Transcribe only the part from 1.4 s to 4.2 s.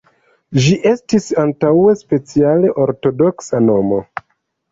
antaŭe speciale ortodoksa nomo.